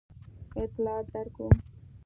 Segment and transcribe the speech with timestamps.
[0.63, 1.49] اطلاعات درکوو.